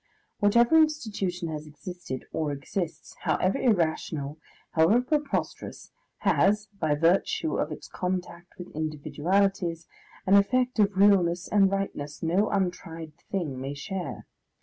Whatever 0.39 0.77
institution 0.77 1.47
has 1.49 1.67
existed 1.67 2.25
or 2.33 2.51
exists, 2.51 3.15
however 3.21 3.59
irrational, 3.59 4.39
however 4.71 4.99
preposterous, 4.99 5.91
has, 6.21 6.69
by 6.79 6.95
virtue 6.95 7.57
of 7.59 7.71
its 7.71 7.87
contact 7.87 8.57
with 8.57 8.71
individualities, 8.75 9.87
an 10.25 10.33
effect 10.33 10.79
of 10.79 10.97
realness 10.97 11.47
and 11.47 11.69
rightness 11.71 12.23
no 12.23 12.49
untried 12.49 13.13
thing 13.29 13.61
may 13.61 13.75
share. 13.75 14.25